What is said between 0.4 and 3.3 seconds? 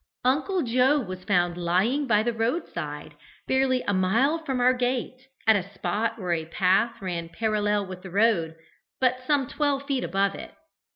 Joe was found lying by the roadside,